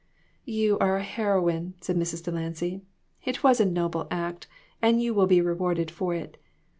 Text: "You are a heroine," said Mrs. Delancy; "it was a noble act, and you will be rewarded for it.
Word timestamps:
"You 0.47 0.79
are 0.79 0.97
a 0.97 1.03
heroine," 1.03 1.75
said 1.79 1.95
Mrs. 1.95 2.23
Delancy; 2.23 2.81
"it 3.23 3.43
was 3.43 3.59
a 3.61 3.65
noble 3.65 4.07
act, 4.09 4.47
and 4.81 4.99
you 4.99 5.13
will 5.13 5.27
be 5.27 5.41
rewarded 5.41 5.91
for 5.91 6.15
it. 6.15 6.39